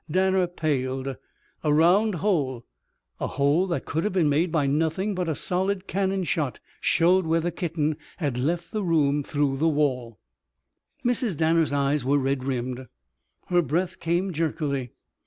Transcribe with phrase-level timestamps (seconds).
[0.09, 1.15] Danner paled.
[1.63, 2.65] A round hole
[3.19, 7.27] a hole that could have been made by nothing but a solid cannon shot showed
[7.27, 10.17] where the kitten had left the room through the wall.
[11.05, 11.37] Mrs.
[11.37, 12.87] Danner's eyes were red rimmed.
[13.45, 14.93] Her breath came jerkily.